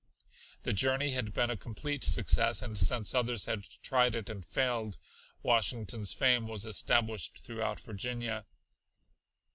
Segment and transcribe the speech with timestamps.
[0.63, 4.97] The journey had been a complete success and since others had tried it and failed,
[5.43, 8.47] Washington's fame was established throughout Virginia.